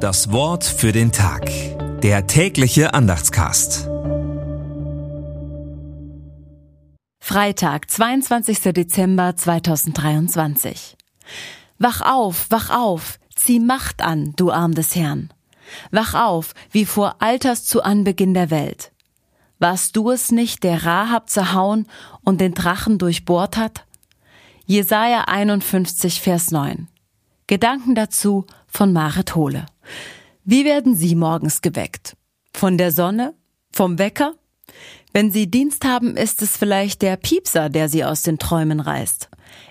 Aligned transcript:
Das 0.00 0.32
Wort 0.32 0.64
für 0.64 0.92
den 0.92 1.12
Tag. 1.12 1.50
Der 2.00 2.26
tägliche 2.26 2.94
Andachtscast. 2.94 3.86
Freitag, 7.22 7.90
22. 7.90 8.60
Dezember 8.72 9.36
2023. 9.36 10.96
Wach 11.78 12.00
auf, 12.00 12.46
wach 12.48 12.70
auf, 12.70 13.18
zieh 13.36 13.60
Macht 13.60 14.00
an, 14.00 14.32
du 14.36 14.50
Arm 14.50 14.72
des 14.72 14.96
Herrn. 14.96 15.34
Wach 15.90 16.14
auf, 16.14 16.54
wie 16.70 16.86
vor 16.86 17.16
Alters 17.18 17.66
zu 17.66 17.82
Anbeginn 17.82 18.32
der 18.32 18.50
Welt. 18.50 18.92
Warst 19.58 19.96
du 19.96 20.10
es 20.10 20.32
nicht, 20.32 20.64
der 20.64 20.86
Rahab 20.86 21.28
zerhauen 21.28 21.86
und 22.22 22.40
den 22.40 22.54
Drachen 22.54 22.96
durchbohrt 22.96 23.58
hat? 23.58 23.84
Jesaja 24.64 25.24
51, 25.24 26.22
Vers 26.22 26.52
9. 26.52 26.88
Gedanken 27.46 27.94
dazu 27.94 28.46
von 28.66 28.94
Marit 28.94 29.34
Hohle. 29.34 29.66
Wie 30.44 30.64
werden 30.64 30.94
Sie 30.94 31.14
morgens 31.14 31.62
geweckt? 31.62 32.16
Von 32.52 32.78
der 32.78 32.92
Sonne? 32.92 33.34
Vom 33.72 33.98
Wecker? 33.98 34.34
Wenn 35.12 35.30
Sie 35.30 35.50
Dienst 35.50 35.84
haben, 35.84 36.16
ist 36.16 36.42
es 36.42 36.56
vielleicht 36.56 37.02
der 37.02 37.16
Piepser, 37.16 37.68
der 37.68 37.88
Sie 37.88 38.04
aus 38.04 38.22
den 38.22 38.38
Träumen 38.38 38.80
reißt. 38.80 39.28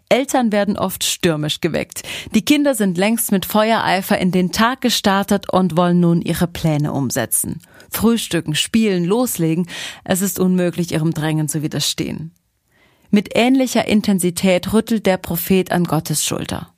Eltern 0.10 0.52
werden 0.52 0.78
oft 0.78 1.04
stürmisch 1.04 1.62
geweckt. 1.62 2.04
Die 2.34 2.44
Kinder 2.44 2.76
sind 2.76 2.98
längst 2.98 3.32
mit 3.32 3.46
Feuereifer 3.46 4.18
in 4.18 4.32
den 4.32 4.52
Tag 4.52 4.82
gestartet 4.82 5.50
und 5.52 5.78
wollen 5.78 6.00
nun 6.00 6.22
ihre 6.22 6.48
Pläne 6.48 6.92
umsetzen. 6.92 7.62
Frühstücken, 7.92 8.56
spielen, 8.56 9.06
loslegen. 9.06 9.68
Es 10.04 10.22
ist 10.22 10.40
unmöglich, 10.40 10.92
ihrem 10.92 11.14
Drängen 11.14 11.48
zu 11.48 11.62
widerstehen. 11.62 12.34
Mit 13.12 13.30
ähnlicher 13.36 13.88
Intensität 13.88 14.74
rüttelt 14.74 15.06
der 15.06 15.18
Prophet 15.18 15.72
an 15.72 15.86
Gottes 15.86 16.26
Schulter. 16.26 16.74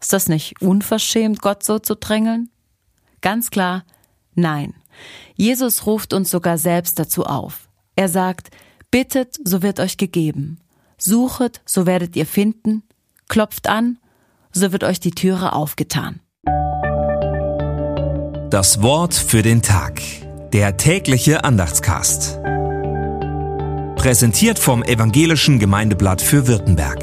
Ist 0.00 0.12
das 0.12 0.28
nicht 0.28 0.60
unverschämt, 0.60 1.40
Gott 1.40 1.64
so 1.64 1.78
zu 1.78 1.94
drängeln? 1.94 2.50
Ganz 3.26 3.50
klar, 3.50 3.82
nein. 4.36 4.72
Jesus 5.34 5.84
ruft 5.84 6.14
uns 6.14 6.30
sogar 6.30 6.58
selbst 6.58 6.96
dazu 7.00 7.24
auf. 7.24 7.68
Er 7.96 8.08
sagt, 8.08 8.50
bittet, 8.92 9.34
so 9.42 9.62
wird 9.62 9.80
euch 9.80 9.96
gegeben. 9.96 10.60
Suchet, 10.96 11.60
so 11.66 11.86
werdet 11.86 12.14
ihr 12.14 12.24
finden. 12.24 12.84
Klopft 13.26 13.68
an, 13.68 13.98
so 14.52 14.70
wird 14.70 14.84
euch 14.84 15.00
die 15.00 15.10
Türe 15.10 15.54
aufgetan. 15.54 16.20
Das 18.48 18.80
Wort 18.80 19.14
für 19.14 19.42
den 19.42 19.60
Tag. 19.60 20.00
Der 20.52 20.76
tägliche 20.76 21.42
Andachtscast. 21.42 22.38
Präsentiert 23.96 24.60
vom 24.60 24.84
Evangelischen 24.84 25.58
Gemeindeblatt 25.58 26.22
für 26.22 26.46
Württemberg. 26.46 27.02